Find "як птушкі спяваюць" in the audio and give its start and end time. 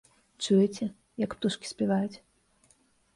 1.23-2.17